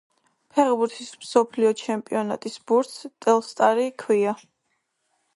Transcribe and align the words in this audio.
ფეხბურთის 0.53 1.09
მსოფლიო 1.25 1.73
ჩემპიონატის 1.83 2.57
ბურთს 2.71 2.95
Telstar 3.25 3.83
ჰქვია 3.83 4.33